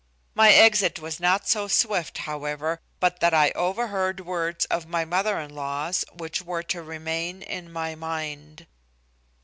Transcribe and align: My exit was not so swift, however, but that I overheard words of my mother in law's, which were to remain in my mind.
My 0.33 0.49
exit 0.51 0.97
was 0.97 1.19
not 1.19 1.47
so 1.47 1.67
swift, 1.67 2.17
however, 2.17 2.79
but 2.99 3.19
that 3.19 3.35
I 3.35 3.51
overheard 3.51 4.19
words 4.21 4.65
of 4.65 4.87
my 4.87 5.05
mother 5.05 5.39
in 5.39 5.53
law's, 5.53 6.03
which 6.11 6.41
were 6.41 6.63
to 6.63 6.81
remain 6.81 7.43
in 7.43 7.71
my 7.71 7.93
mind. 7.93 8.65